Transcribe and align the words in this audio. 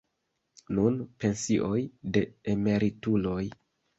Nun 0.77 0.95
pensioj 1.25 1.77
de 2.17 2.25
emerituloj. 2.53 3.45